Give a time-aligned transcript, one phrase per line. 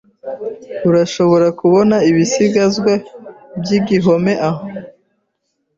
[0.89, 2.93] Urashobora kubona ibisigazwa
[3.59, 4.63] by'igihome aho.